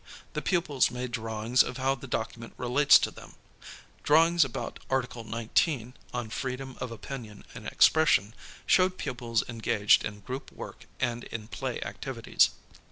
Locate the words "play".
11.49-11.79